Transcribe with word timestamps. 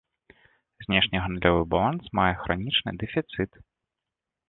Знешнегандлёвы 0.85 1.61
баланс 1.75 2.03
мае 2.21 2.29
хранічны 2.47 2.91
дэфіцыт. 3.05 3.51